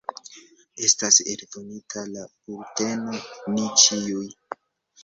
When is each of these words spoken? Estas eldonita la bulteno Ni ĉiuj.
Estas 0.87 1.19
eldonita 1.33 2.07
la 2.17 2.27
bulteno 2.49 3.21
Ni 3.59 3.71
ĉiuj. 3.87 4.29